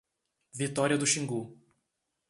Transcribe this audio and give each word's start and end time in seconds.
Vitória 0.55 0.97
do 0.97 1.05
Xingu 1.05 1.55